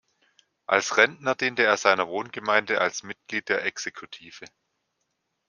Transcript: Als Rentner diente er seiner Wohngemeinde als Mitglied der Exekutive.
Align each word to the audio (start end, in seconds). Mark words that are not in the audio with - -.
Als 0.65 0.97
Rentner 0.97 1.35
diente 1.35 1.61
er 1.63 1.77
seiner 1.77 2.07
Wohngemeinde 2.07 2.81
als 2.81 3.03
Mitglied 3.03 3.49
der 3.49 3.65
Exekutive. 3.65 4.47